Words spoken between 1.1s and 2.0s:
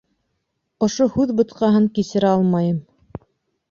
һүҙ бутҡаһын